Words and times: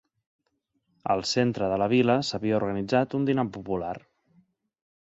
Al 1.15 1.21
centre 1.33 1.69
de 1.73 1.77
la 1.83 1.89
vila 1.93 2.17
s’havia 2.31 2.59
organitzat 2.61 3.15
un 3.21 3.31
dinar 3.31 3.47
popular. 3.61 3.97